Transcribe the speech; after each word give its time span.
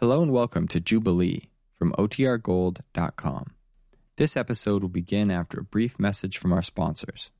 Hello 0.00 0.22
and 0.22 0.30
welcome 0.30 0.68
to 0.68 0.78
Jubilee 0.78 1.50
from 1.76 1.92
OTRGold.com. 1.98 3.46
This 4.16 4.36
episode 4.36 4.82
will 4.82 4.88
begin 4.88 5.28
after 5.28 5.58
a 5.58 5.64
brief 5.64 5.98
message 5.98 6.38
from 6.38 6.52
our 6.52 6.62
sponsors. 6.62 7.32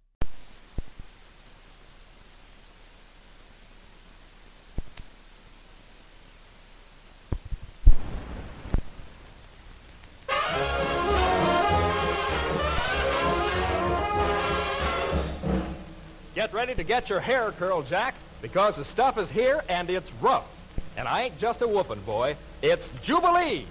Get 16.34 16.52
ready 16.52 16.74
to 16.74 16.82
get 16.82 17.08
your 17.08 17.20
hair 17.20 17.52
curled, 17.52 17.86
Jack, 17.86 18.16
because 18.42 18.74
the 18.74 18.84
stuff 18.84 19.16
is 19.16 19.30
here 19.30 19.62
and 19.68 19.88
it's 19.88 20.12
rough. 20.14 20.57
And 20.96 21.06
I 21.08 21.22
ain't 21.24 21.38
just 21.38 21.62
a 21.62 21.68
whooping 21.68 22.00
boy, 22.00 22.36
it's 22.62 22.90
Jubilee. 23.02 23.66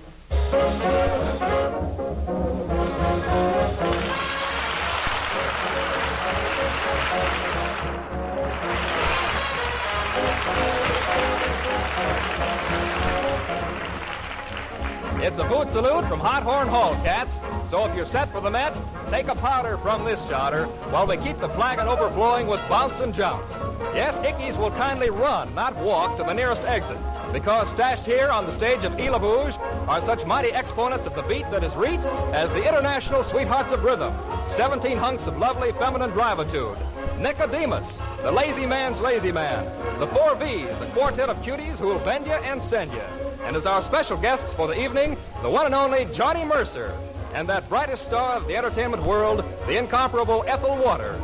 It's 15.19 15.39
a 15.39 15.43
boot 15.43 15.71
salute 15.71 16.05
from 16.05 16.19
Hot 16.19 16.43
Horn 16.43 16.67
Hall, 16.67 16.93
cats. 17.03 17.39
So 17.71 17.83
if 17.85 17.95
you're 17.95 18.05
set 18.05 18.29
for 18.29 18.39
the 18.39 18.51
Met, 18.51 18.77
take 19.09 19.27
a 19.27 19.33
powder 19.33 19.75
from 19.77 20.05
this 20.05 20.21
jotter 20.25 20.67
while 20.91 21.07
we 21.07 21.17
keep 21.17 21.39
the 21.39 21.49
flagon 21.49 21.87
overflowing 21.87 22.45
with 22.45 22.61
bounce 22.69 22.99
and 22.99 23.11
jounce. 23.11 23.51
Yes, 23.95 24.19
Ickies 24.19 24.57
will 24.57 24.69
kindly 24.71 25.09
run, 25.09 25.53
not 25.55 25.75
walk, 25.77 26.17
to 26.17 26.23
the 26.23 26.33
nearest 26.33 26.61
exit. 26.63 26.99
Because 27.33 27.67
stashed 27.69 28.05
here 28.05 28.29
on 28.29 28.45
the 28.45 28.51
stage 28.51 28.85
of 28.85 28.93
Ile 28.99 29.17
Bouge 29.17 29.57
are 29.87 30.01
such 30.01 30.23
mighty 30.23 30.49
exponents 30.49 31.07
of 31.07 31.15
the 31.15 31.23
beat 31.23 31.49
that 31.49 31.63
is 31.63 31.75
reet 31.75 31.99
as 32.31 32.53
the 32.53 32.65
International 32.65 33.23
Sweethearts 33.23 33.71
of 33.71 33.83
Rhythm, 33.83 34.13
17 34.49 34.99
hunks 34.99 35.25
of 35.25 35.39
lovely 35.39 35.71
feminine 35.73 36.11
drivitude. 36.11 36.77
Nicodemus, 37.17 37.99
the 38.21 38.31
lazy 38.31 38.67
man's 38.67 39.01
lazy 39.01 39.31
man. 39.31 39.65
The 39.99 40.07
four 40.07 40.35
V's, 40.35 40.77
the 40.77 40.85
quartet 40.87 41.29
of 41.29 41.37
cuties 41.37 41.77
who'll 41.79 41.97
bend 41.99 42.27
you 42.27 42.33
and 42.33 42.61
send 42.61 42.93
you. 42.93 43.26
And 43.47 43.55
as 43.55 43.65
our 43.65 43.81
special 43.81 44.17
guests 44.17 44.51
for 44.51 44.67
the 44.67 44.77
evening, 44.77 45.15
the 45.41 45.49
one 45.49 45.65
and 45.65 45.73
only 45.73 46.03
Johnny 46.11 46.43
Mercer, 46.43 46.93
and 47.33 47.47
that 47.47 47.69
brightest 47.69 48.03
star 48.03 48.35
of 48.35 48.45
the 48.45 48.57
entertainment 48.57 49.01
world, 49.03 49.41
the 49.67 49.77
incomparable 49.77 50.43
Ethel 50.45 50.75
Waters. 50.75 51.21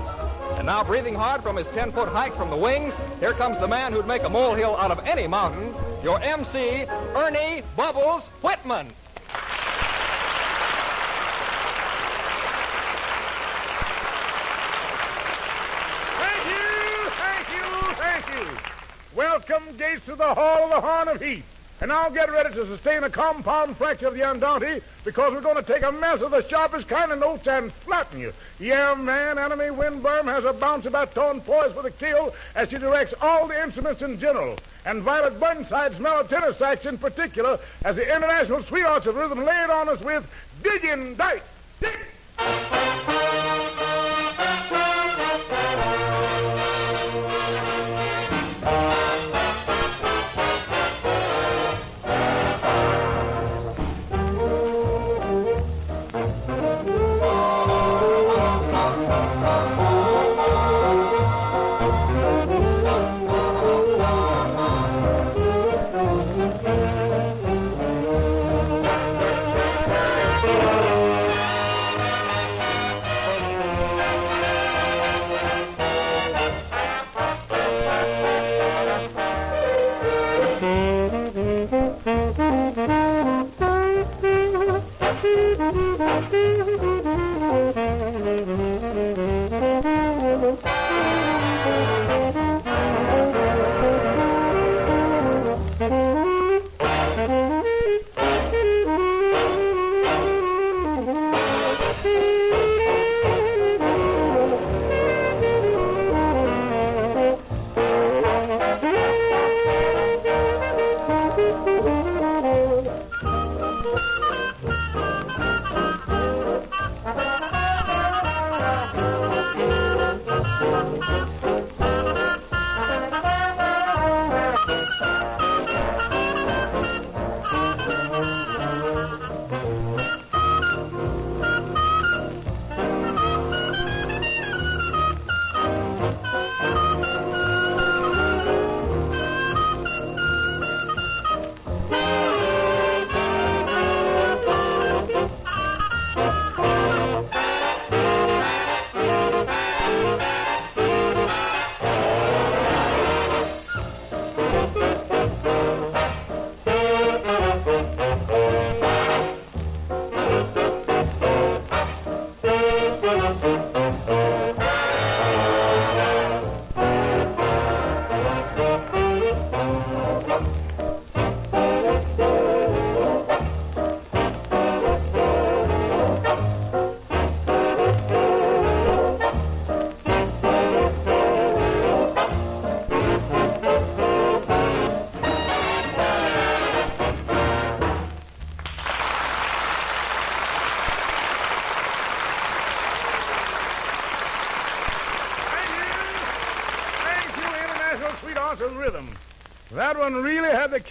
And 0.54 0.66
now, 0.68 0.86
breathing 0.86 1.16
hard 1.16 1.44
from 1.44 1.58
his 1.58 1.68
10 1.68 1.92
foot 1.92 2.08
hike 2.08 2.34
from 2.34 2.50
the 2.50 2.56
wings, 2.56 2.98
here 3.20 3.34
comes 3.34 3.60
the 3.60 3.68
man 3.68 3.92
who'd 3.92 4.08
make 4.08 4.24
a 4.24 4.30
molehill 4.30 4.78
out 4.78 4.90
of 4.90 5.06
any 5.06 5.28
mountain, 5.28 5.76
your 6.02 6.18
MC, 6.22 6.86
Ernie 7.14 7.62
Bubbles 7.76 8.28
Whitman. 8.42 8.88
Thank 16.20 16.48
you, 16.48 17.10
thank 17.20 17.50
you, 17.52 17.66
thank 17.96 18.26
you. 18.30 18.58
Welcome, 19.14 19.64
gates 19.76 20.06
to 20.06 20.16
the 20.16 20.34
Hall 20.34 20.64
of 20.64 20.70
the 20.70 20.80
Horn 20.80 21.10
of 21.10 21.22
Heat. 21.22 21.44
And 21.84 21.90
now 21.90 22.08
get 22.08 22.32
ready 22.32 22.56
to 22.56 22.66
sustain 22.66 23.04
a 23.04 23.10
compound 23.10 23.76
fracture 23.76 24.08
of 24.08 24.14
the 24.14 24.22
undaunted 24.22 24.82
because 25.04 25.34
we're 25.34 25.42
going 25.42 25.62
to 25.62 25.74
take 25.74 25.84
a 25.84 25.92
mess 25.92 26.22
of 26.22 26.32
the 26.32 26.42
sharpest 26.48 26.88
kind 26.88 27.12
of 27.12 27.20
notes 27.20 27.46
and 27.46 27.74
flatten 27.74 28.22
you. 28.22 28.32
Yeah, 28.58 28.96
man, 28.96 29.38
Anna 29.38 29.58
Mae 29.58 29.70
Winburn 29.70 30.24
has 30.28 30.46
a 30.46 30.54
bounce 30.54 30.86
about 30.86 31.14
baton 31.14 31.42
poised 31.42 31.76
for 31.76 31.84
the 31.84 31.92
kill 31.92 32.34
as 32.56 32.70
she 32.70 32.78
directs 32.78 33.14
all 33.22 33.50
the 33.50 33.62
instruments 33.62 34.02
in 34.02 34.18
general. 34.18 34.58
And 34.86 35.02
Violet 35.02 35.38
Burnside's 35.42 36.00
mellow 36.00 36.26
sax 36.54 36.86
in 36.86 36.98
particular 36.98 37.60
as 37.84 37.98
the 37.98 38.16
International 38.16 38.64
Sweethearts 38.64 39.08
of 39.08 39.18
Rhythm 39.18 39.44
laid 39.44 39.70
on 39.70 39.90
us 39.90 40.00
with 40.00 40.26
Diggin' 40.64 41.18
Dike. 41.18 41.44
Dig! 41.82 42.00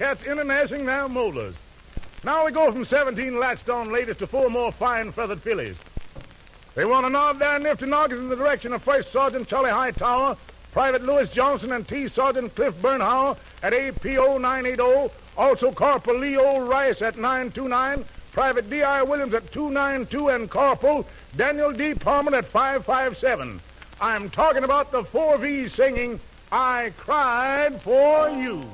Cats 0.03 0.25
international 0.25 0.83
now 0.83 1.07
molars. 1.07 1.55
Now 2.25 2.45
we 2.45 2.51
go 2.51 2.73
from 2.73 2.85
17 2.85 3.39
latched 3.39 3.71
on 3.71 3.93
ladies 3.93 4.17
to 4.17 4.27
four 4.27 4.51
more 4.51 4.73
fine 4.73 5.13
feathered 5.13 5.41
fillies. 5.41 5.77
They 6.75 6.85
want 6.85 7.07
to 7.07 7.11
nod 7.11 7.39
their 7.39 7.61
nifty 7.61 7.87
noggins 7.87 8.21
in 8.21 8.29
the 8.29 8.35
direction 8.35 8.73
of 8.73 8.83
First 8.83 9.13
Sergeant 9.13 9.47
Charlie 9.47 9.71
Hightower, 9.71 10.37
Private 10.73 11.05
Lewis 11.05 11.31
Johnson, 11.31 11.71
and 11.71 11.87
T. 11.87 12.09
Sergeant 12.09 12.53
Cliff 12.57 12.75
Bernhauer 12.83 13.37
at 13.63 13.73
APO 13.73 14.39
980, 14.39 15.15
Also, 15.37 15.71
Corporal 15.71 16.19
Leo 16.19 16.59
Rice 16.67 17.01
at 17.01 17.17
929, 17.17 18.05
Private 18.33 18.69
D.I. 18.69 19.05
Williams 19.05 19.35
at 19.35 19.53
292, 19.53 20.31
and 20.31 20.51
Corporal 20.51 21.07
Daniel 21.37 21.71
D. 21.71 21.95
Palmer 21.95 22.35
at 22.35 22.47
557. 22.47 23.61
I'm 24.01 24.31
talking 24.31 24.65
about 24.65 24.91
the 24.91 25.05
four 25.05 25.39
V's 25.39 25.73
singing, 25.73 26.19
I 26.51 26.93
Cried 26.97 27.81
for 27.83 28.31
You. 28.31 28.69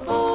Oh. 0.00 0.31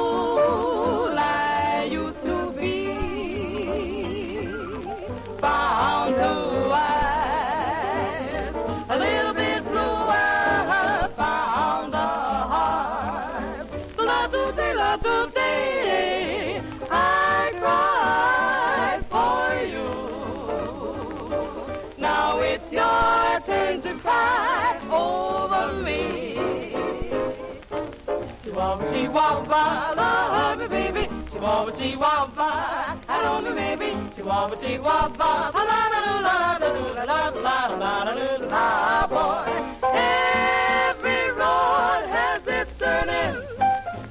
Chihuahua, 29.28 29.94
love 29.94 30.58
me, 30.58 30.68
baby. 30.68 31.08
Chihuahua, 31.30 31.72
Chihuahua, 31.72 32.96
I 33.08 33.22
love 33.22 33.44
me, 33.44 33.52
baby. 33.52 33.90
Chihuahua, 34.16 34.56
Chihuahua, 34.56 35.52
la 35.52 35.60
la 35.60 35.80
la 35.92 36.16
la 36.26 36.56
la 36.56 36.68
la 37.04 37.04
la 37.04 37.28
la 37.36 37.66
la 37.76 38.04
la 38.04 38.36
la 38.48 39.06
boy. 39.06 39.52
Every 39.92 41.30
road 41.36 42.08
has 42.08 42.46
its 42.46 42.72
turning. 42.78 43.36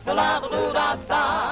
La 0.05 0.13
la 0.13 0.37
la 0.37 0.71
la 0.71 0.97
la. 1.09 1.46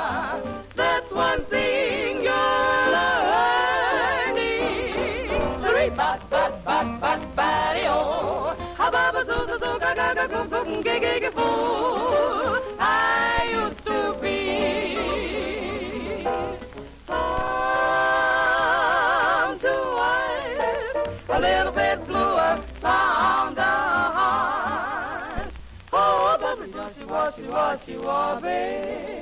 suave 28.06 29.15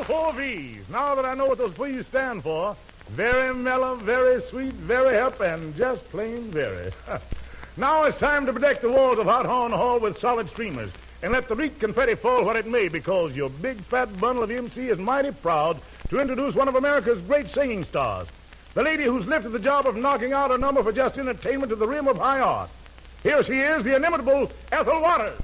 You, 0.00 0.04
four 0.04 0.32
V's. 0.32 0.88
Now 0.88 1.14
that 1.14 1.26
I 1.26 1.34
know 1.34 1.44
what 1.44 1.58
those 1.58 1.74
V's 1.74 2.06
stand 2.06 2.42
for, 2.42 2.74
very 3.10 3.54
mellow, 3.54 3.96
very 3.96 4.40
sweet, 4.40 4.72
very 4.72 5.14
hip, 5.14 5.40
and 5.40 5.76
just 5.76 6.08
plain 6.10 6.44
very. 6.44 6.90
now 7.76 8.04
it's 8.04 8.16
time 8.16 8.46
to 8.46 8.52
protect 8.54 8.80
the 8.80 8.88
walls 8.88 9.18
of 9.18 9.26
Hot 9.26 9.44
Horn 9.44 9.72
Hall 9.72 10.00
with 10.00 10.18
solid 10.18 10.48
streamers 10.48 10.90
and 11.22 11.34
let 11.34 11.48
the 11.48 11.54
reek 11.54 11.78
confetti 11.78 12.14
fall 12.14 12.46
where 12.46 12.56
it 12.56 12.66
may 12.66 12.88
because 12.88 13.36
your 13.36 13.50
big 13.50 13.76
fat 13.76 14.18
bundle 14.18 14.42
of 14.42 14.50
MC 14.50 14.88
is 14.88 14.98
mighty 14.98 15.32
proud 15.32 15.78
to 16.08 16.18
introduce 16.18 16.54
one 16.54 16.68
of 16.68 16.76
America's 16.76 17.20
great 17.22 17.50
singing 17.50 17.84
stars. 17.84 18.26
The 18.72 18.82
lady 18.82 19.04
who's 19.04 19.26
lifted 19.26 19.50
the 19.50 19.58
job 19.58 19.86
of 19.86 19.96
knocking 19.96 20.32
out 20.32 20.50
a 20.50 20.56
number 20.56 20.82
for 20.82 20.92
just 20.92 21.18
entertainment 21.18 21.68
to 21.70 21.76
the 21.76 21.86
rim 21.86 22.08
of 22.08 22.16
high 22.16 22.40
art. 22.40 22.70
Here 23.22 23.42
she 23.42 23.60
is, 23.60 23.84
the 23.84 23.96
inimitable 23.96 24.50
Ethel 24.72 25.02
Waters. 25.02 25.38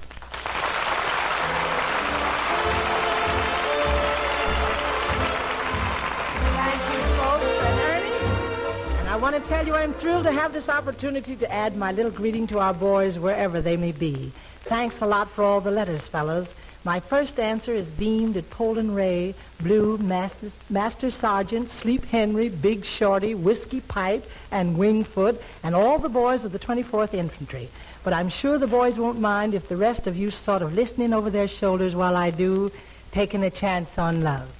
I'm 9.77 9.93
thrilled 9.93 10.25
to 10.25 10.33
have 10.33 10.53
this 10.53 10.69
opportunity 10.69 11.37
to 11.37 11.53
add 11.53 11.77
my 11.77 11.93
little 11.93 12.11
greeting 12.11 12.47
to 12.49 12.59
our 12.59 12.75
boys 12.75 13.19
wherever 13.19 13.61
they 13.61 13.77
may 13.77 13.93
be. 13.93 14.33
Thanks 14.63 15.01
a 15.01 15.07
lot 15.07 15.31
for 15.31 15.45
all 15.45 15.61
the 15.61 15.71
letters, 15.71 16.07
fellows. 16.07 16.53
My 16.83 16.99
first 16.99 17.39
answer 17.39 17.73
is 17.73 17.87
beamed 17.91 18.37
at 18.37 18.51
Polden 18.51 18.95
Ray, 18.95 19.35
Blue, 19.61 19.99
Master, 19.99 20.51
Master 20.71 21.11
Sergeant, 21.11 21.71
Sleep 21.71 22.05
Henry, 22.07 22.49
Big 22.49 22.85
Shorty, 22.85 23.35
Whiskey 23.35 23.81
Pipe, 23.81 24.29
and 24.51 24.77
Wingfoot, 24.77 25.41
and 25.63 25.75
all 25.75 25.99
the 25.99 26.09
boys 26.09 26.45
of 26.45 26.53
the 26.53 26.59
24th 26.59 27.13
Infantry. 27.13 27.69
But 28.03 28.13
I'm 28.13 28.29
sure 28.29 28.59
the 28.59 28.67
boys 28.67 28.97
won't 28.97 29.21
mind 29.21 29.53
if 29.55 29.69
the 29.69 29.77
rest 29.77 30.07
of 30.07 30.17
you 30.17 30.31
sort 30.31 30.63
of 30.63 30.75
listening 30.75 31.13
over 31.13 31.29
their 31.29 31.49
shoulders 31.49 31.95
while 31.95 32.17
I 32.17 32.31
do, 32.31 32.73
taking 33.13 33.45
a 33.45 33.51
chance 33.51 33.99
on 33.99 34.23
love. 34.23 34.51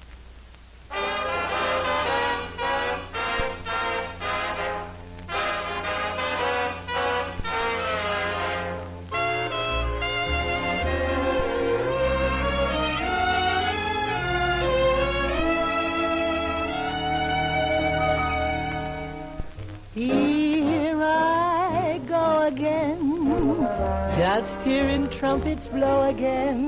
Blow 25.71 26.09
again. 26.09 26.59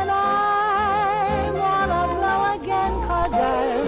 And 0.00 0.10
I 0.10 1.50
wanna 1.60 2.02
blow 2.14 2.40
again, 2.62 2.92
cause 3.08 3.32
I'm 3.32 3.86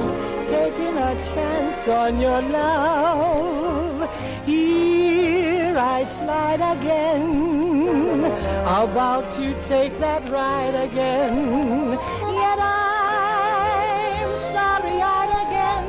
taking 0.49 0.97
a 0.97 1.15
chance 1.35 1.89
on 1.89 2.21
your 2.21 2.43
love. 2.43 4.11
Here 4.47 5.77
I 5.79 6.05
slide 6.05 6.61
again, 6.77 8.25
about 8.67 9.33
to 9.37 9.55
take 9.65 9.99
that 10.01 10.29
ride 10.31 10.75
again. 10.75 11.93
Yet 12.41 12.59
I'm 12.59 14.37
starry-eyed 14.49 15.33
again, 15.47 15.85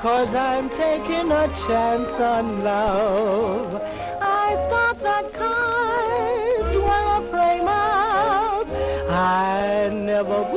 cause 0.00 0.34
I'm 0.34 0.68
taking 0.70 1.32
a 1.32 1.48
chance 1.66 2.14
on 2.20 2.62
love. 2.62 3.82
forever. 10.24 10.55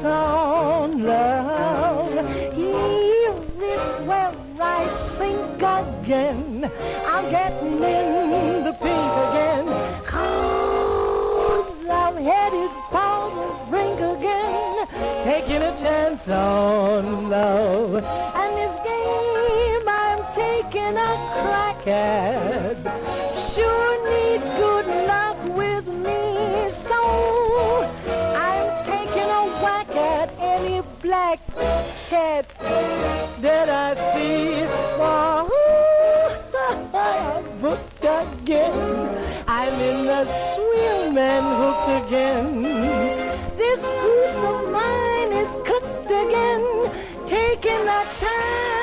sound 0.00 1.04
love. 1.04 2.12
Even 2.56 4.06
where 4.06 4.32
I 4.60 4.88
sink 5.16 5.56
again, 5.56 6.70
I'm 7.06 7.30
getting 7.30 7.82
in 7.82 8.64
the 8.64 8.72
pink 8.84 9.12
again. 9.26 9.66
Cause 10.04 11.88
I'm 11.88 12.16
headed 12.16 12.70
for 12.92 13.30
the 13.38 13.48
brink 13.70 13.98
again, 13.98 14.86
taking 15.24 15.62
a 15.62 15.76
chance 15.76 16.28
on 16.28 17.28
love. 17.28 17.94
And 17.94 18.56
this 18.56 18.76
game 18.90 19.88
I'm 19.88 20.22
taking 20.32 20.96
a 20.96 21.12
crack 21.34 21.86
at 21.88 23.37
cat 32.08 32.46
that 33.42 33.68
I 33.68 33.94
see. 34.12 34.64
Wahoo! 34.98 35.52
Booked 37.62 38.04
again. 38.04 38.72
I'm 39.46 39.74
in 39.74 40.06
the 40.06 40.24
swim 40.54 41.18
and 41.18 41.46
hooked 41.60 41.90
again. 42.06 42.62
This 43.58 43.80
goose 43.80 44.42
of 44.52 44.70
mine 44.70 45.32
is 45.32 45.52
cooked 45.68 46.10
again. 46.24 46.64
Taking 47.26 47.86
a 47.86 48.04
chance 48.18 48.77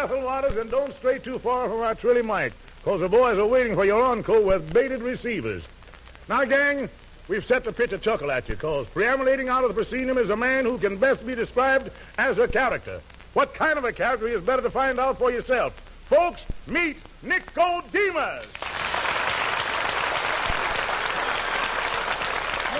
Ethel 0.00 0.22
Waters, 0.22 0.56
and 0.56 0.70
don't 0.70 0.94
stray 0.94 1.18
too 1.18 1.38
far 1.38 1.68
from 1.68 1.80
our 1.80 1.94
Trilly 1.94 2.24
Mike, 2.24 2.54
because 2.82 3.00
the 3.00 3.08
boys 3.08 3.36
are 3.36 3.44
waiting 3.44 3.74
for 3.74 3.84
your 3.84 4.02
uncle 4.02 4.42
with 4.42 4.72
baited 4.72 5.02
receivers. 5.02 5.62
Now, 6.26 6.42
gang, 6.46 6.88
we've 7.28 7.44
set 7.44 7.64
to 7.64 7.72
pitch 7.72 7.92
a 7.92 7.98
chuckle 7.98 8.30
at 8.30 8.48
you, 8.48 8.54
because 8.54 8.86
preambulating 8.86 9.48
out 9.48 9.62
of 9.62 9.68
the 9.68 9.74
proscenium 9.74 10.16
is 10.16 10.30
a 10.30 10.36
man 10.36 10.64
who 10.64 10.78
can 10.78 10.96
best 10.96 11.26
be 11.26 11.34
described 11.34 11.90
as 12.16 12.38
a 12.38 12.48
character. 12.48 13.02
What 13.34 13.52
kind 13.52 13.76
of 13.76 13.84
a 13.84 13.92
character 13.92 14.26
is 14.26 14.40
better 14.40 14.62
to 14.62 14.70
find 14.70 14.98
out 14.98 15.18
for 15.18 15.30
yourself. 15.30 15.74
Folks, 16.06 16.46
meet 16.66 16.96
Nicodemus. 17.22 18.46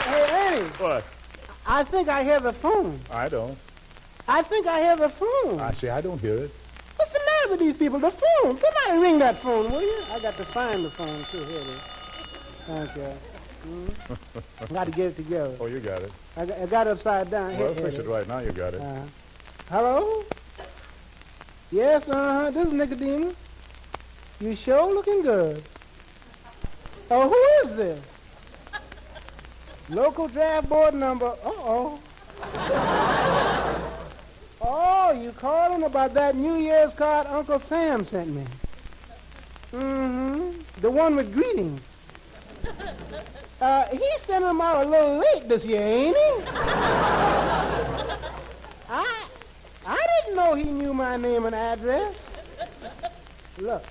Hey, 0.06 0.56
Annie, 0.56 0.68
What? 0.78 1.04
I 1.66 1.84
think 1.84 2.08
I 2.08 2.24
hear 2.24 2.40
the 2.40 2.54
phone. 2.54 2.98
I 3.10 3.28
don't. 3.28 3.58
I 4.26 4.40
think 4.40 4.66
I 4.66 4.80
hear 4.80 4.96
the 4.96 5.10
phone. 5.10 5.60
I 5.60 5.72
see. 5.72 5.90
I 5.90 6.00
don't 6.00 6.18
hear 6.18 6.44
it. 6.44 6.54
What's 7.50 7.59
the 7.59 7.66
matter 7.66 7.71
with 7.71 7.78
these 7.78 7.85
people? 7.85 7.99
The 7.99 8.11
phone. 8.12 8.59
Somebody 8.59 9.02
ring 9.02 9.19
that 9.19 9.37
phone, 9.38 9.73
will 9.73 9.83
you? 9.83 10.02
I 10.12 10.21
got 10.21 10.37
to 10.37 10.45
find 10.45 10.85
the 10.85 10.90
phone, 10.90 11.25
too. 11.33 11.45
Here 11.45 11.59
it 11.59 11.66
is. 11.66 11.80
Thank 12.66 12.97
you. 12.97 13.12
Mm. 13.66 14.73
got 14.73 14.85
to 14.85 14.92
get 14.92 15.07
it 15.07 15.16
together. 15.16 15.57
Oh, 15.59 15.66
you 15.66 15.80
got 15.80 16.02
it. 16.02 16.12
I 16.37 16.47
got, 16.47 16.59
I 16.59 16.66
got 16.66 16.87
it 16.87 16.90
upside 16.90 17.28
down. 17.30 17.59
Well, 17.59 17.75
here 17.75 17.85
fix 17.87 17.97
it 17.97 18.00
it 18.00 18.02
is. 18.02 18.07
right 18.07 18.28
now. 18.28 18.38
You 18.38 18.52
got 18.52 18.75
it. 18.75 18.80
Uh, 18.80 19.02
hello? 19.69 20.25
Yes, 21.73 22.09
uh-huh. 22.09 22.52
This 22.52 22.69
is 22.69 22.73
Nicodemus. 22.73 23.35
You 24.40 24.54
sure 24.54 24.95
looking 24.95 25.23
good. 25.23 25.62
Oh, 27.11 27.28
who 27.28 27.69
is 27.69 27.76
this? 27.76 28.04
Local 29.88 30.28
draft 30.28 30.69
board 30.69 30.95
number. 30.95 31.26
Uh-oh. 31.26 31.99
Oh, 34.60 35.12
you 35.12 35.32
calling 35.32 35.82
about 35.82 36.14
that 36.14 36.34
New 36.36 36.56
Year's 36.56 36.92
card 36.92 37.26
Uncle 37.26 37.58
Sam 37.58 38.04
sent 38.04 38.28
me. 38.28 38.44
Mm-hmm. 39.72 40.80
The 40.80 40.90
one 40.90 41.16
with 41.16 41.32
greetings. 41.32 41.82
Uh, 43.60 43.84
he 43.88 44.10
sent 44.16 44.42
them 44.42 44.58
out 44.58 44.86
a 44.86 44.88
little 44.88 45.18
late 45.18 45.46
this 45.46 45.66
year, 45.66 45.82
ain't 45.82 46.16
he? 46.16 46.32
I 48.88 49.26
I 49.86 50.06
didn't 50.24 50.36
know 50.36 50.54
he 50.54 50.64
knew 50.64 50.94
my 50.94 51.18
name 51.18 51.44
and 51.44 51.54
address. 51.54 52.14
Look, 53.58 53.84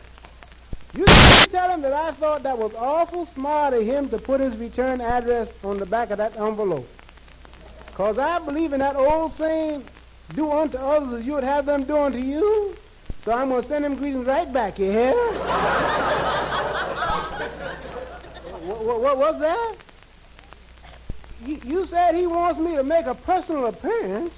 you 0.95 1.05
tell 1.05 1.69
him 1.69 1.81
that 1.81 1.93
I 1.93 2.11
thought 2.13 2.41
that 2.43 2.57
was 2.57 2.73
awful 2.73 3.27
smart 3.27 3.75
of 3.75 3.83
him 3.83 4.09
to 4.09 4.17
put 4.17 4.39
his 4.39 4.57
return 4.57 5.01
address 5.01 5.49
on 5.63 5.77
the 5.77 5.85
back 5.85 6.09
of 6.09 6.17
that 6.17 6.35
envelope. 6.37 6.87
Because 7.87 8.17
I 8.17 8.39
believe 8.39 8.73
in 8.73 8.79
that 8.79 8.95
old 8.95 9.33
saying, 9.33 9.83
do 10.35 10.51
unto 10.51 10.77
others 10.77 11.21
as 11.21 11.25
you 11.25 11.33
would 11.33 11.43
have 11.43 11.65
them 11.65 11.83
do 11.83 11.97
unto 11.97 12.17
you. 12.17 12.75
So 13.25 13.31
I'm 13.33 13.49
going 13.49 13.61
to 13.61 13.67
send 13.67 13.85
him 13.85 13.95
greetings 13.95 14.25
right 14.25 14.51
back, 14.51 14.79
you 14.79 14.91
hear? 14.91 15.13
what, 18.63 18.83
what, 18.83 19.01
what 19.01 19.17
was 19.17 19.39
that? 19.39 19.75
You, 21.45 21.59
you 21.63 21.85
said 21.85 22.15
he 22.15 22.27
wants 22.27 22.59
me 22.59 22.75
to 22.75 22.83
make 22.83 23.05
a 23.05 23.15
personal 23.15 23.67
appearance. 23.67 24.33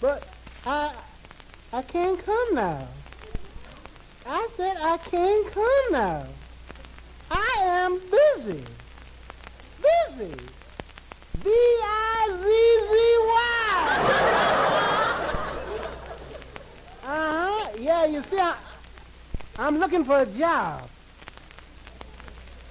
But 0.00 0.28
I 0.66 0.92
I 1.72 1.82
can't 1.82 2.24
come 2.24 2.54
now. 2.54 2.86
I 4.26 4.48
said 4.52 4.76
I 4.80 4.96
can't 4.98 5.50
come 5.50 5.84
now. 5.90 6.26
I 7.30 7.56
am 7.62 7.98
busy. 7.98 8.62
Busy. 9.82 10.34
B 11.44 11.50
I 11.50 12.26
Z 12.40 12.44
Z 12.88 12.92
Y. 13.28 13.84
Uh-huh. 17.04 17.68
Yeah, 17.78 18.06
you 18.06 18.22
see, 18.22 18.38
I, 18.38 18.56
I'm 19.58 19.78
looking 19.78 20.06
for 20.06 20.20
a 20.20 20.26
job. 20.26 20.88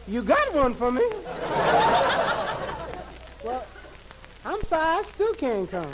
You 0.08 0.24
got 0.24 0.56
one 0.56 0.74
for 0.74 0.92
me? 0.92 1.04
well, 3.44 3.64
I'm 4.44 4.64
sorry, 4.64 5.00
I 5.00 5.04
still 5.14 5.36
can't 5.36 5.70
come. 5.70 5.94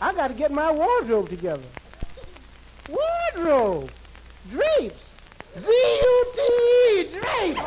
I 0.00 0.12
got 0.12 0.28
to 0.28 0.34
get 0.34 0.52
my 0.52 0.70
wardrobe 0.70 1.30
together. 1.30 1.62
Wardrobe. 2.88 3.90
Drapes. 4.50 5.14
Z-U-T-E. 5.58 7.04
Drapes. 7.18 7.60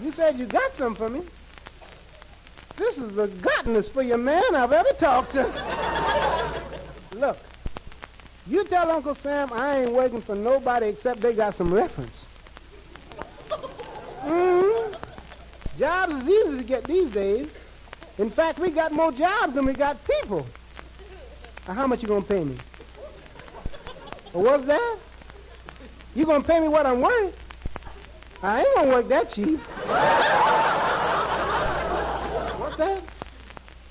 you 0.00 0.10
said 0.12 0.38
you 0.38 0.46
got 0.46 0.74
some 0.74 0.94
for 0.94 1.10
me. 1.10 1.20
This 2.76 2.98
is 2.98 3.14
the 3.14 3.28
gottenest 3.28 3.92
for 3.92 4.02
your 4.02 4.18
man 4.18 4.54
I've 4.54 4.72
ever 4.72 4.90
talked 4.98 5.32
to. 5.32 5.46
Look, 7.12 7.38
you 8.46 8.64
tell 8.64 8.90
Uncle 8.90 9.14
Sam 9.14 9.52
I 9.52 9.80
ain't 9.80 9.92
working 9.92 10.20
for 10.20 10.34
nobody 10.34 10.86
except 10.88 11.20
they 11.22 11.32
got 11.32 11.54
some 11.54 11.72
reference. 11.72 12.26
hmm 14.22 14.94
Jobs 15.78 16.14
is 16.14 16.28
easy 16.28 16.56
to 16.56 16.62
get 16.62 16.86
these 16.86 17.10
days. 17.10 17.48
In 18.18 18.30
fact, 18.30 18.58
we 18.58 18.70
got 18.70 18.92
more 18.92 19.12
jobs 19.12 19.54
than 19.54 19.66
we 19.66 19.74
got 19.74 19.98
people. 20.06 20.46
Now, 21.68 21.74
how 21.74 21.86
much 21.86 22.02
you 22.02 22.08
gonna 22.08 22.22
pay 22.22 22.44
me? 22.44 22.56
What's 24.32 24.64
that? 24.64 24.98
You 26.14 26.24
gonna 26.24 26.42
pay 26.42 26.60
me 26.60 26.68
what 26.68 26.86
I'm 26.86 27.00
worth? 27.00 27.34
I 28.42 28.60
ain't 28.60 28.74
gonna 28.74 28.90
work 28.90 29.08
that 29.08 29.30
cheap. 29.30 29.58
what's 32.58 32.76
that? 32.76 33.02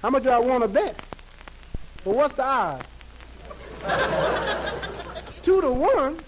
How 0.06 0.12
much 0.12 0.22
do 0.22 0.30
I 0.30 0.38
want 0.38 0.62
to 0.62 0.68
bet? 0.68 0.96
Well, 2.04 2.14
what's 2.14 2.36
the 2.36 2.46
odds? 2.46 2.86
Two 5.42 5.62
to 5.62 5.72
one. 5.72 6.20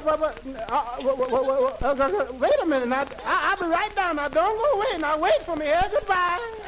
uh, 1.80 1.88
uh, 1.88 2.32
wait 2.34 2.52
a 2.62 2.66
minute. 2.66 2.88
Now, 2.88 3.06
I, 3.24 3.50
I'll 3.50 3.56
be 3.56 3.64
right 3.72 3.96
down. 3.96 4.16
Now, 4.16 4.28
don't 4.28 4.58
go 4.58 4.78
away. 4.78 4.98
Now, 4.98 5.18
wait 5.18 5.40
for 5.46 5.56
me 5.56 5.64
here. 5.64 5.82
Goodbye. 5.90 6.61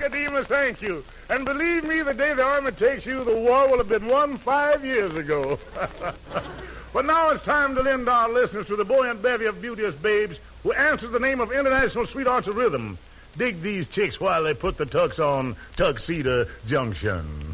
Nicodemus. 0.00 0.46
Thank 0.46 0.80
you. 0.80 1.04
And 1.28 1.44
believe 1.44 1.84
me, 1.84 2.02
the 2.02 2.14
day 2.14 2.32
the 2.32 2.42
army 2.42 2.72
takes 2.72 3.04
you, 3.04 3.22
the 3.22 3.36
war 3.36 3.68
will 3.68 3.78
have 3.78 3.88
been 3.88 4.06
won 4.06 4.38
five 4.38 4.84
years 4.84 5.14
ago. 5.14 5.58
but 6.92 7.04
now 7.04 7.30
it's 7.30 7.42
time 7.42 7.74
to 7.74 7.82
lend 7.82 8.08
our 8.08 8.28
listeners 8.30 8.66
to 8.66 8.76
the 8.76 8.84
buoyant 8.84 9.22
bevy 9.22 9.44
of 9.44 9.60
beauteous 9.60 9.94
babes 9.94 10.40
who 10.62 10.72
answer 10.72 11.06
the 11.06 11.20
name 11.20 11.40
of 11.40 11.52
International 11.52 12.06
Sweethearts 12.06 12.48
of 12.48 12.56
Rhythm. 12.56 12.96
Dig 13.36 13.60
these 13.60 13.88
chicks 13.88 14.18
while 14.18 14.42
they 14.42 14.54
put 14.54 14.78
the 14.78 14.86
tux 14.86 15.18
on 15.18 15.54
Tuxedo 15.76 16.46
Junction. 16.66 17.49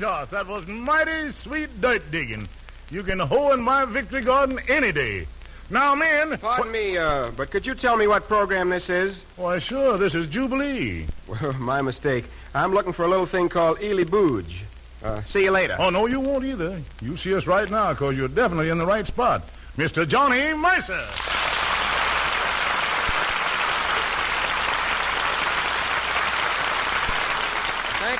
That 0.00 0.46
was 0.48 0.66
mighty 0.66 1.30
sweet 1.32 1.80
dirt 1.80 2.10
digging. 2.10 2.48
You 2.90 3.02
can 3.02 3.18
hoe 3.18 3.52
in 3.52 3.60
my 3.60 3.84
victory 3.84 4.22
garden 4.22 4.58
any 4.68 4.90
day. 4.90 5.26
Now, 5.68 5.94
men. 5.94 6.38
Pardon 6.38 6.72
me, 6.72 6.96
uh, 6.96 7.30
but 7.36 7.50
could 7.50 7.66
you 7.66 7.74
tell 7.74 7.96
me 7.96 8.06
what 8.06 8.26
program 8.26 8.70
this 8.70 8.88
is? 8.88 9.22
Why, 9.36 9.58
sure, 9.58 9.98
this 9.98 10.14
is 10.14 10.26
Jubilee. 10.26 11.06
Well, 11.26 11.52
my 11.58 11.82
mistake. 11.82 12.24
I'm 12.54 12.72
looking 12.72 12.92
for 12.92 13.04
a 13.04 13.08
little 13.08 13.26
thing 13.26 13.48
called 13.48 13.82
Ely 13.82 14.04
Booge. 14.04 14.64
Uh, 15.02 15.22
see 15.24 15.44
you 15.44 15.50
later. 15.50 15.76
Oh, 15.78 15.90
no, 15.90 16.06
you 16.06 16.20
won't 16.20 16.44
either. 16.44 16.80
You 17.00 17.16
see 17.16 17.34
us 17.34 17.46
right 17.46 17.70
now, 17.70 17.92
because 17.92 18.16
you're 18.16 18.28
definitely 18.28 18.70
in 18.70 18.78
the 18.78 18.86
right 18.86 19.06
spot. 19.06 19.42
Mr. 19.76 20.06
Johnny 20.06 20.54
Mercer. 20.54 21.06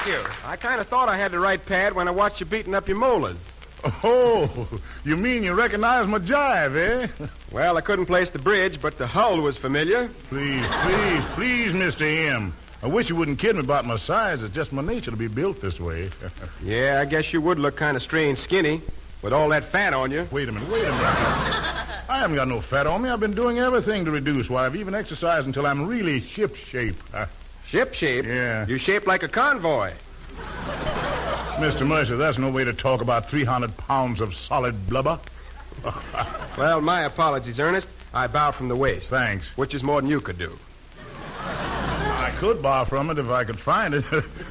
Thank 0.02 0.16
you. 0.16 0.30
I 0.44 0.56
kind 0.56 0.80
of 0.80 0.88
thought 0.88 1.08
I 1.08 1.16
had 1.16 1.30
the 1.30 1.38
right 1.38 1.64
pad 1.64 1.92
when 1.92 2.08
I 2.08 2.10
watched 2.10 2.40
you 2.40 2.46
beating 2.46 2.74
up 2.74 2.88
your 2.88 2.96
molars. 2.96 3.36
Oh, 4.04 4.68
you 5.04 5.16
mean 5.16 5.42
you 5.42 5.54
recognize 5.54 6.06
my 6.06 6.18
jive, 6.18 6.76
eh? 6.76 7.26
Well, 7.52 7.76
I 7.76 7.80
couldn't 7.80 8.06
place 8.06 8.30
the 8.30 8.38
bridge, 8.38 8.80
but 8.80 8.96
the 8.96 9.06
hull 9.08 9.40
was 9.40 9.56
familiar. 9.56 10.08
Please, 10.28 10.66
please, 10.82 11.24
please, 11.34 11.72
Mr. 11.72 12.02
M. 12.28 12.52
I 12.82 12.86
wish 12.86 13.10
you 13.10 13.16
wouldn't 13.16 13.40
kid 13.40 13.54
me 13.56 13.60
about 13.60 13.84
my 13.84 13.96
size. 13.96 14.42
It's 14.42 14.54
just 14.54 14.72
my 14.72 14.82
nature 14.82 15.10
to 15.12 15.16
be 15.16 15.26
built 15.28 15.60
this 15.60 15.78
way. 15.80 16.10
Yeah, 16.64 16.98
I 17.00 17.04
guess 17.04 17.32
you 17.32 17.40
would 17.40 17.58
look 17.58 17.76
kind 17.76 17.96
of 17.96 18.02
strange 18.02 18.38
skinny 18.38 18.80
with 19.20 19.32
all 19.32 19.48
that 19.50 19.64
fat 19.64 19.94
on 19.94 20.10
you. 20.12 20.26
wait 20.30 20.48
a 20.48 20.52
minute, 20.52 20.68
wait 20.68 20.84
a 20.84 20.90
minute. 20.90 21.00
I 22.08 22.18
haven't 22.18 22.36
got 22.36 22.48
no 22.48 22.60
fat 22.60 22.86
on 22.88 23.02
me. 23.02 23.08
I've 23.08 23.20
been 23.20 23.34
doing 23.34 23.58
everything 23.58 24.04
to 24.04 24.10
reduce. 24.10 24.48
Why, 24.50 24.66
I've 24.66 24.76
even 24.76 24.94
exercised 24.94 25.46
until 25.46 25.66
I'm 25.66 25.86
really 25.86 26.20
ship 26.20 26.54
shape. 26.56 26.96
Ship 27.72 27.94
shape? 27.94 28.26
Yeah. 28.26 28.66
You 28.66 28.76
shaped 28.76 29.06
like 29.06 29.22
a 29.22 29.28
convoy. 29.28 29.92
Mr. 31.56 31.86
Mercer, 31.86 32.18
that's 32.18 32.36
no 32.36 32.50
way 32.50 32.64
to 32.64 32.74
talk 32.74 33.00
about 33.00 33.30
300 33.30 33.74
pounds 33.78 34.20
of 34.20 34.34
solid 34.34 34.90
blubber. 34.90 35.18
Well, 36.58 36.82
my 36.82 37.04
apologies, 37.04 37.58
Ernest. 37.58 37.88
I 38.12 38.26
bow 38.26 38.50
from 38.50 38.68
the 38.68 38.76
waist. 38.76 39.08
Thanks. 39.08 39.56
Which 39.56 39.74
is 39.74 39.82
more 39.82 40.02
than 40.02 40.10
you 40.10 40.20
could 40.20 40.36
do. 40.36 40.58
I 41.40 42.30
could 42.36 42.60
borrow 42.60 42.84
from 42.84 43.08
it 43.08 43.16
if 43.16 43.30
I 43.30 43.44
could 43.44 43.58
find 43.58 43.94
it. 43.94 44.04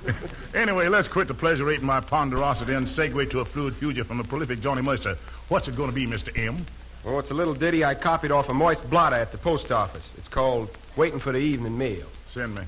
anyway, 0.55 0.87
let's 0.87 1.07
quit 1.07 1.27
the 1.27 1.35
pleasure-rating 1.35 1.85
my 1.85 1.99
ponderosity 1.99 2.75
and 2.75 2.87
segue 2.87 3.29
to 3.29 3.41
a 3.41 3.45
fluid 3.45 3.75
future 3.75 4.03
from 4.03 4.17
the 4.17 4.23
prolific 4.23 4.61
Johnny 4.61 4.81
Mercer. 4.81 5.15
What's 5.47 5.67
it 5.67 5.75
going 5.75 5.89
to 5.91 5.95
be, 5.95 6.07
Mr. 6.07 6.35
M? 6.35 6.65
Oh, 7.05 7.19
it's 7.19 7.29
a 7.29 7.35
little 7.35 7.53
ditty 7.53 7.85
I 7.85 7.93
copied 7.93 8.31
off 8.31 8.49
a 8.49 8.53
moist 8.55 8.89
blotter 8.89 9.17
at 9.17 9.31
the 9.31 9.37
post 9.37 9.71
office. 9.71 10.11
It's 10.17 10.27
called 10.27 10.75
Waiting 10.95 11.19
for 11.19 11.31
the 11.31 11.37
Evening 11.37 11.77
Mail. 11.77 12.07
Send 12.25 12.55
me. 12.55 12.63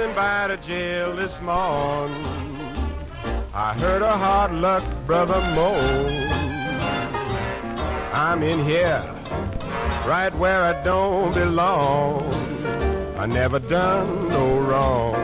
Passing 0.00 0.14
by 0.14 0.48
the 0.48 0.56
jail 0.66 1.14
this 1.14 1.42
morning, 1.42 2.24
I 3.52 3.74
heard 3.74 4.00
a 4.00 4.16
hard 4.16 4.50
luck 4.52 4.82
brother 5.04 5.38
moan. 5.54 6.26
I'm 8.14 8.42
in 8.42 8.64
here, 8.64 9.04
right 10.06 10.34
where 10.36 10.62
I 10.62 10.82
don't 10.84 11.34
belong. 11.34 12.32
I 13.18 13.26
never 13.26 13.58
done 13.58 14.30
no 14.30 14.60
wrong. 14.60 15.16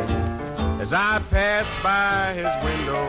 As 0.79 0.93
I 0.93 1.23
passed 1.31 1.73
by 1.83 2.35
his 2.35 2.53
window, 2.63 3.07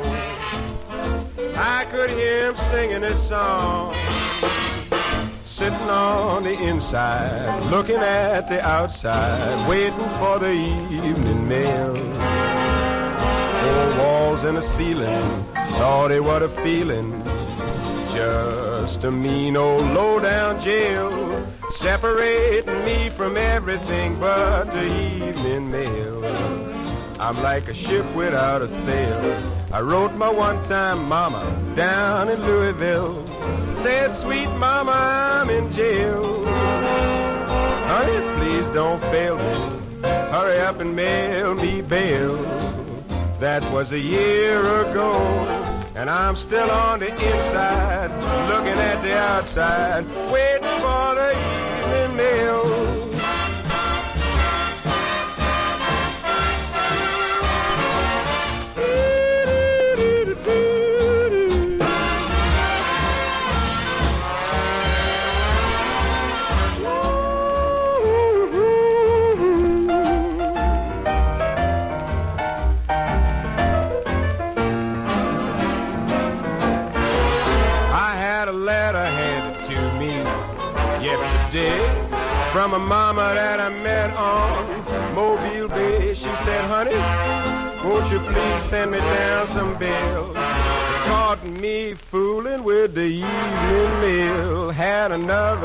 I 1.58 1.84
could 1.92 2.12
hear 2.12 2.48
him 2.48 2.56
singing 2.72 3.02
his 3.02 3.22
song. 3.22 3.94
Sitting 5.58 5.90
on 5.90 6.44
the 6.44 6.54
inside, 6.54 7.72
looking 7.72 7.96
at 7.96 8.48
the 8.48 8.64
outside, 8.64 9.68
waiting 9.68 10.08
for 10.20 10.38
the 10.38 10.52
evening 10.52 11.48
mail. 11.48 11.96
Four 13.64 13.98
walls 13.98 14.44
and 14.44 14.60
a 14.60 14.62
ceiling, 14.62 15.46
Lordy, 15.80 16.20
what 16.20 16.44
a 16.44 16.50
feeling. 16.62 17.24
Just 18.12 19.04
a 19.04 19.10
mean 19.10 19.58
old 19.58 19.84
low-down 19.96 20.62
jail, 20.62 21.44
separating 21.72 22.86
me 22.86 23.10
from 23.10 23.36
everything 23.36 24.20
but 24.20 24.66
the 24.66 24.86
evening 24.86 25.72
mail. 25.72 26.24
I'm 27.20 27.42
like 27.42 27.68
a 27.68 27.74
ship 27.74 28.06
without 28.14 28.62
a 28.62 28.68
sail. 28.86 29.54
I 29.74 29.82
wrote 29.82 30.14
my 30.14 30.30
one-time 30.30 31.10
mama 31.10 31.44
down 31.76 32.30
in 32.30 32.44
Louisville. 32.44 33.37
Said, 33.88 34.14
sweet 34.18 34.50
mama, 34.58 34.92
I'm 34.92 35.50
in 35.50 35.72
jail. 35.72 36.44
Honey, 37.88 38.20
please 38.36 38.68
don't 38.74 39.00
fail 39.00 39.38
me. 39.38 39.54
Hurry 40.04 40.60
up 40.60 40.82
and 40.82 40.94
mail 40.94 41.56
me 41.56 41.80
bail. 41.82 42.36
That 43.40 43.64
was 43.72 43.94
a 43.94 43.98
year 43.98 44.60
ago. 44.82 45.14
And 45.96 46.10
I'm 46.10 46.36
still 46.36 46.70
on 46.70 47.00
the 47.00 47.12
inside, 47.12 48.12
looking 48.50 48.78
at 48.78 49.02
the 49.04 49.18
outside, 49.18 50.06
waiting 50.34 50.80
for 50.84 51.16
the 51.16 51.32
evening 51.32 52.18
mail. 52.18 52.77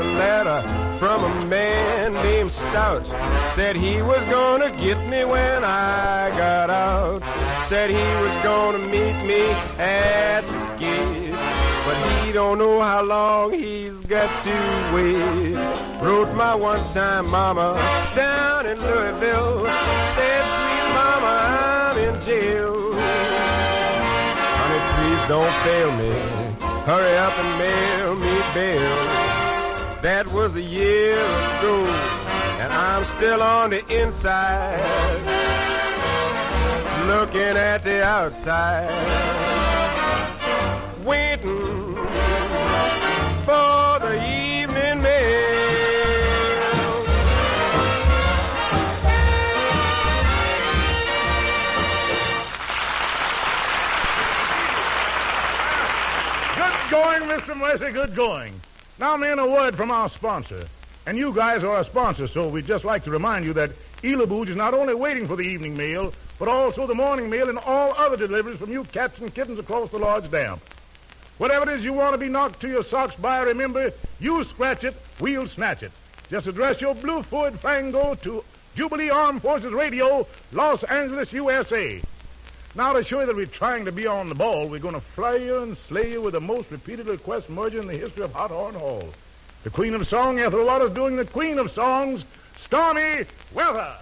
Another 0.03 0.17
letter 0.17 0.97
from 0.99 1.23
a 1.23 1.45
man 1.45 2.13
named 2.13 2.51
Stout. 2.51 3.05
Said 3.55 3.75
he 3.75 4.01
was 4.01 4.23
gonna 4.25 4.69
get 4.77 4.97
me 5.07 5.23
when 5.25 5.63
I 5.63 6.29
got 6.31 6.69
out. 6.69 7.21
Said 7.67 7.89
he 7.89 8.23
was 8.23 8.35
gonna 8.43 8.79
meet 8.79 9.25
me 9.25 9.41
at 9.77 10.41
the 10.41 10.79
gate. 10.79 11.31
But 11.85 11.97
he 12.23 12.31
don't 12.31 12.57
know 12.57 12.81
how 12.81 13.03
long 13.03 13.51
he's 13.51 13.93
got 14.07 14.43
to 14.43 14.93
wait. 14.93 15.55
Wrote 16.01 16.33
my 16.35 16.55
one-time 16.55 17.29
mama 17.29 17.75
down 18.15 18.65
in 18.65 18.79
Louisville. 18.79 19.65
Said, 20.15 20.43
sweet 20.55 20.87
mama, 20.95 21.33
I'm 21.89 21.97
in 21.97 22.25
jail. 22.25 22.93
Honey, 24.59 24.81
please 24.95 25.23
don't 25.27 25.55
fail 25.63 25.91
me. 25.97 26.11
Hurry 26.85 27.17
up 27.17 27.37
and 27.39 27.57
mail 27.59 28.15
me 28.15 28.53
bail. 28.53 29.32
That 30.03 30.27
was 30.33 30.53
a 30.57 30.61
year 30.61 31.13
ago, 31.13 31.85
and 32.59 32.73
I'm 32.73 33.05
still 33.05 33.41
on 33.41 33.69
the 33.69 33.87
inside, 33.87 34.77
looking 37.07 37.55
at 37.55 37.85
the 37.85 38.03
outside, 38.03 38.89
waiting 41.05 41.95
for 43.45 43.99
the 44.01 44.15
evening 44.27 45.01
mail. 45.01 45.53
Good 56.57 56.91
going, 56.91 57.21
Mr. 57.29 57.55
Mercer, 57.57 57.91
good 57.93 58.13
going. 58.13 58.59
Now, 59.03 59.17
men, 59.17 59.37
a 59.37 59.45
word 59.45 59.75
from 59.75 59.91
our 59.91 60.07
sponsor. 60.07 60.65
And 61.05 61.17
you 61.17 61.33
guys 61.33 61.65
are 61.65 61.75
our 61.75 61.83
sponsor, 61.83 62.25
so 62.25 62.47
we'd 62.47 62.65
just 62.65 62.85
like 62.85 63.03
to 63.03 63.11
remind 63.11 63.43
you 63.43 63.51
that 63.51 63.71
Elabooge 64.01 64.47
is 64.47 64.55
not 64.55 64.73
only 64.73 64.93
waiting 64.93 65.27
for 65.27 65.35
the 65.35 65.43
evening 65.43 65.75
mail, 65.75 66.13
but 66.39 66.47
also 66.47 66.87
the 66.87 66.95
morning 66.95 67.29
mail 67.29 67.49
and 67.49 67.57
all 67.57 67.91
other 67.97 68.15
deliveries 68.15 68.59
from 68.59 68.71
you 68.71 68.85
cats 68.85 69.19
and 69.19 69.35
kittens 69.35 69.59
across 69.59 69.89
the 69.89 69.97
large 69.97 70.31
dam. 70.31 70.61
Whatever 71.37 71.69
it 71.69 71.79
is 71.79 71.83
you 71.83 71.91
want 71.91 72.13
to 72.13 72.17
be 72.17 72.29
knocked 72.29 72.61
to 72.61 72.69
your 72.69 72.81
socks 72.81 73.17
by, 73.17 73.41
remember, 73.41 73.91
you 74.21 74.41
scratch 74.45 74.85
it, 74.85 74.95
we'll 75.19 75.47
snatch 75.47 75.83
it. 75.83 75.91
Just 76.29 76.47
address 76.47 76.79
your 76.79 76.95
blue 76.95 77.23
Ford 77.23 77.59
Fango 77.59 78.15
to 78.15 78.41
Jubilee 78.73 79.09
Armed 79.09 79.41
Forces 79.41 79.73
Radio, 79.73 80.25
Los 80.53 80.85
Angeles, 80.85 81.33
USA. 81.33 82.01
Now, 82.75 82.91
to 82.93 83.03
show 83.03 83.19
you 83.19 83.27
that 83.27 83.35
we're 83.35 83.45
trying 83.45 83.85
to 83.85 83.91
be 83.91 84.07
on 84.07 84.29
the 84.29 84.35
ball, 84.35 84.67
we're 84.67 84.79
going 84.79 84.95
to 84.95 84.99
fly 84.99 85.35
you 85.35 85.59
and 85.59 85.77
slay 85.77 86.11
you 86.11 86.23
with 86.23 86.33
the 86.33 86.41
most 86.41 86.71
repeated 86.71 87.05
request 87.05 87.47
merger 87.47 87.79
in 87.79 87.85
the 87.85 87.93
history 87.93 88.23
of 88.23 88.33
Hot 88.33 88.49
Horn 88.49 88.73
Hall. 88.73 89.07
The 89.63 89.69
Queen 89.69 89.93
of 89.93 90.07
Song, 90.07 90.39
Ethel 90.39 90.65
Waters, 90.65 90.89
doing 90.89 91.15
the 91.15 91.25
Queen 91.25 91.59
of 91.59 91.69
Songs, 91.69 92.25
Stormy 92.57 93.25
Weather. 93.53 93.93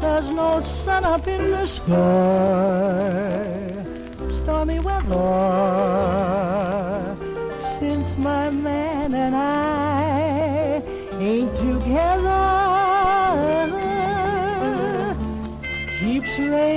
there's 0.00 0.30
no 0.30 0.62
sun 0.62 1.04
up 1.04 1.26
in 1.26 1.50
the 1.50 1.66
sky. 1.66 1.94
Stormy 4.42 4.78
weather 4.78 6.53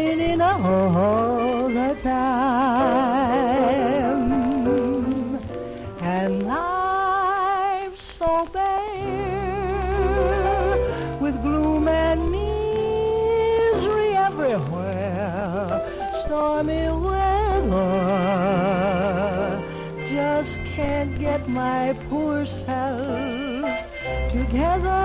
raining 0.08 0.42
all 0.42 1.68
the 1.70 1.96
time. 2.02 3.28
And 6.02 6.44
life's 6.48 8.02
so 8.18 8.48
bare 8.54 9.68
with 11.20 11.42
gloom 11.42 11.88
and 11.88 12.32
misery 12.32 14.16
everywhere. 14.16 15.82
Stormy 16.26 16.90
weather 17.06 17.92
just 20.10 20.56
can't 20.76 21.20
get 21.20 21.48
my 21.50 21.94
poor 22.10 22.46
self 22.46 23.70
together. 24.32 24.97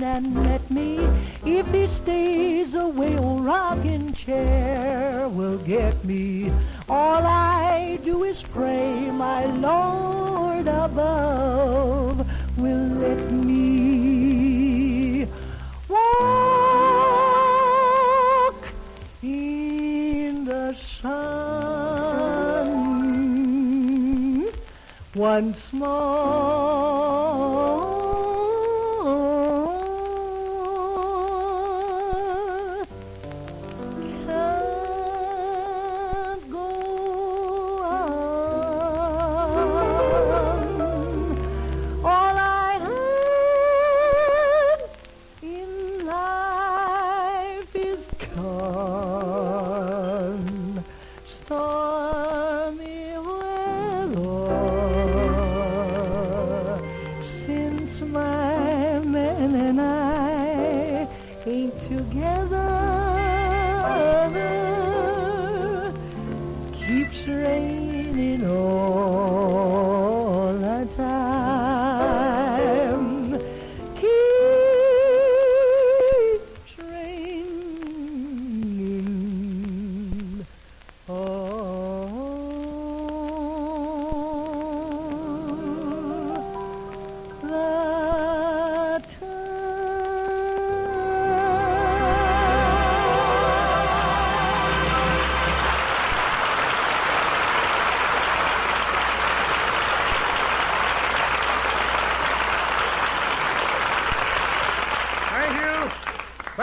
And 0.00 0.34
met 0.34 0.70
me. 0.70 1.06
If 1.44 1.66
he 1.72 1.86
stays 1.86 2.74
away, 2.74 3.18
old 3.18 3.44
rocking 3.44 4.14
chair 4.14 5.28
will 5.28 5.58
get 5.58 6.02
me. 6.04 6.50
All 6.88 7.26
I 7.26 7.98
do 8.02 8.24
is 8.24 8.42
pray, 8.42 9.10
my 9.10 9.44
Lord 9.46 10.66
above 10.68 12.26
will 12.56 12.86
let 13.02 13.30
me 13.30 15.26
walk 15.88 16.32
in 19.22 20.46
the 20.46 20.74
sun 21.02 21.82
once 25.14 25.72
more. 25.72 27.12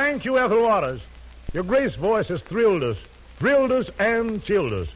Thank 0.10 0.26
you, 0.26 0.40
Ethel 0.40 0.64
Waters. 0.64 1.02
Your 1.54 1.62
grace 1.62 1.94
voice 1.94 2.30
has 2.30 2.42
thrilled 2.42 2.84
us, 2.84 2.98
thrilled 3.38 3.72
us, 3.72 3.92
and 4.00 4.44
chilled 4.44 4.74
us. 4.74 4.88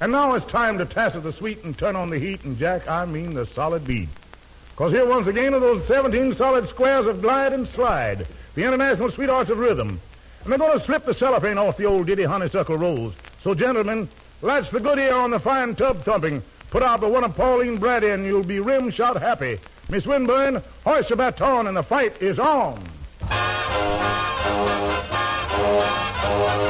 And 0.00 0.10
now 0.10 0.34
it's 0.34 0.44
time 0.44 0.76
to 0.78 0.84
tassel 0.84 1.20
the 1.20 1.32
sweet 1.32 1.62
and 1.62 1.78
turn 1.78 1.94
on 1.94 2.10
the 2.10 2.18
heat, 2.18 2.42
and 2.42 2.58
Jack, 2.58 2.88
I 2.88 3.04
mean 3.04 3.34
the 3.34 3.46
solid 3.46 3.86
beat. 3.86 4.08
Because 4.70 4.90
here 4.90 5.06
once 5.06 5.28
again 5.28 5.54
are 5.54 5.60
those 5.60 5.86
17 5.86 6.34
solid 6.34 6.68
squares 6.68 7.06
of 7.06 7.22
glide 7.22 7.52
and 7.52 7.68
slide, 7.68 8.26
the 8.56 8.64
international 8.64 9.12
sweethearts 9.12 9.50
of 9.50 9.58
rhythm. 9.58 10.00
And 10.42 10.50
they're 10.50 10.58
going 10.58 10.76
to 10.76 10.84
slip 10.84 11.04
the 11.04 11.14
cellophane 11.14 11.56
off 11.56 11.76
the 11.76 11.86
old 11.86 12.08
ditty 12.08 12.24
Honeysuckle 12.24 12.76
Rose. 12.76 13.14
So, 13.42 13.54
gentlemen, 13.54 14.08
latch 14.42 14.70
the 14.70 14.80
good 14.80 14.98
ear 14.98 15.14
on 15.14 15.30
the 15.30 15.38
fine 15.38 15.76
tub 15.76 16.02
thumping. 16.02 16.42
Put 16.70 16.82
out 16.82 17.00
the 17.00 17.08
one 17.08 17.22
of 17.22 17.36
Pauline 17.36 17.78
Braddy, 17.78 18.08
and 18.08 18.26
you'll 18.26 18.42
be 18.42 18.58
rim 18.58 18.90
shot 18.90 19.16
happy. 19.22 19.60
Miss 19.88 20.06
Winburn, 20.06 20.60
hoist 20.82 21.10
your 21.10 21.18
baton, 21.18 21.68
and 21.68 21.76
the 21.76 21.84
fight 21.84 22.20
is 22.20 22.40
on. 22.40 22.82
Thank 26.40 26.69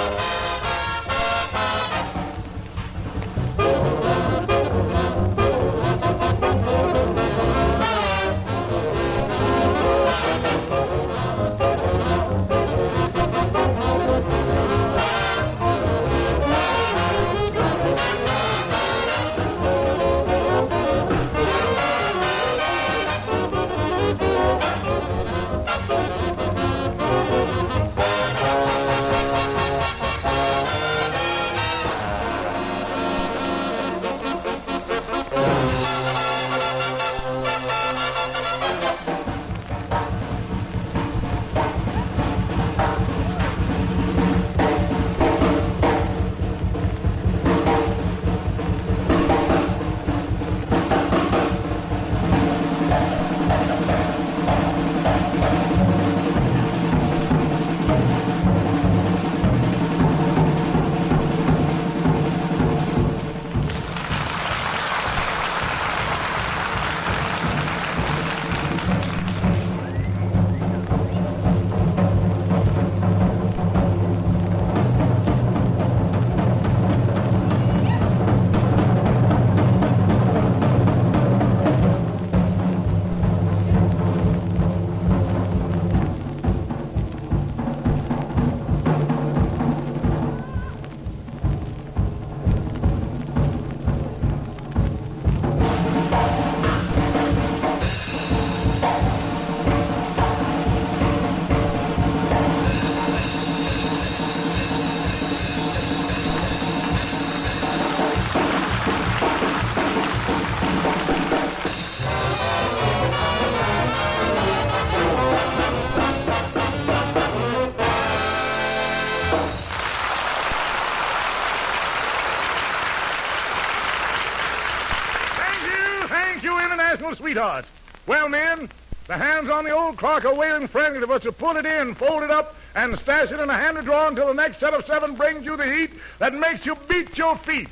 Sweethearts. 127.31 127.69
Well, 128.09 128.29
men, 128.29 128.69
the 129.07 129.17
hands 129.17 129.51
on 129.51 129.63
the 129.63 129.71
old 129.71 129.97
clock 129.97 130.25
are 130.25 130.35
waiting 130.35 130.67
friendly 130.67 130.99
to 130.99 131.13
us 131.13 131.23
to 131.23 131.31
pull 131.31 131.57
it 131.57 131.65
in, 131.65 131.95
fold 131.95 132.25
it 132.25 132.31
up, 132.33 132.57
and 132.75 132.99
stash 132.99 133.31
it 133.31 133.39
in 133.39 133.49
a 133.49 133.55
handy 133.55 133.83
drawer 133.83 134.09
until 134.09 134.27
the 134.27 134.35
next 134.35 134.59
set 134.59 134.75
of 134.75 134.85
seven 134.85 135.15
brings 135.15 135.45
you 135.45 135.57
the 135.57 135.73
heat 135.73 135.93
that 136.19 136.35
makes 136.35 136.67
you 136.67 136.77
beat 136.89 137.17
your 137.17 137.37
feet. 137.37 137.69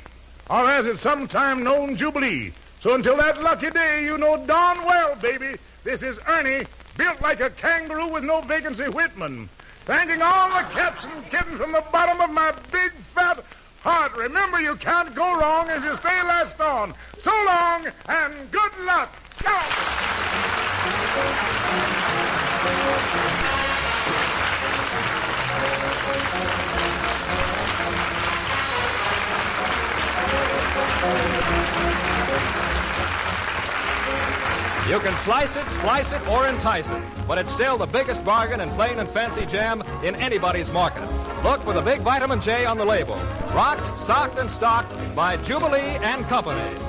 Or 0.49 0.65
as 0.69 0.85
it's 0.85 1.01
sometime 1.01 1.61
known, 1.61 1.97
Jubilee. 1.97 2.53
So 2.79 2.95
until 2.95 3.17
that 3.17 3.43
lucky 3.43 3.69
day, 3.69 4.05
you 4.05 4.17
know 4.17 4.45
darn 4.45 4.77
well, 4.85 5.17
baby, 5.17 5.57
this 5.83 6.03
is 6.03 6.17
Ernie, 6.25 6.65
built 6.95 7.19
like 7.21 7.41
a 7.41 7.49
kangaroo 7.49 8.07
with 8.07 8.23
no 8.23 8.39
vacancy 8.39 8.85
Whitman. 8.85 9.49
Thanking 9.83 10.21
all 10.21 10.47
the 10.51 10.63
cats 10.69 11.03
and 11.03 11.25
kittens 11.25 11.59
from 11.59 11.73
the 11.73 11.83
bottom 11.91 12.21
of 12.21 12.31
my 12.31 12.53
big 12.71 12.93
fat 12.93 13.43
heart. 13.81 14.15
Remember, 14.15 14.61
you 14.61 14.77
can't 14.77 15.13
go 15.13 15.37
wrong 15.37 15.69
if 15.69 15.83
you 15.83 15.97
stay 15.97 16.23
last 16.23 16.61
on. 16.61 16.93
So 17.21 17.31
long 17.45 17.87
and 18.07 18.33
good 18.51 18.71
luck. 18.85 19.13
You 34.89 34.99
can 34.99 35.15
slice 35.19 35.55
it, 35.55 35.69
slice 35.81 36.11
it, 36.13 36.27
or 36.27 36.47
entice 36.47 36.89
it, 36.89 37.01
but 37.27 37.37
it's 37.37 37.51
still 37.51 37.77
the 37.77 37.85
biggest 37.85 38.25
bargain 38.25 38.59
in 38.59 38.69
plain 38.71 38.99
and 38.99 39.07
fancy 39.09 39.45
jam 39.45 39.83
in 40.03 40.15
anybody's 40.15 40.69
market. 40.71 41.07
Look 41.43 41.63
for 41.63 41.73
the 41.73 41.81
big 41.81 42.01
vitamin 42.01 42.41
J 42.41 42.65
on 42.65 42.77
the 42.77 42.85
label. 42.85 43.15
Rocked, 43.53 43.99
socked, 43.99 44.37
and 44.39 44.51
stocked 44.51 44.91
by 45.15 45.37
Jubilee 45.37 45.97
and 46.01 46.25
Company. 46.25 46.88